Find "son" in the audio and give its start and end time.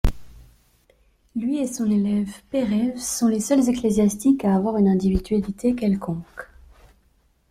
1.67-1.87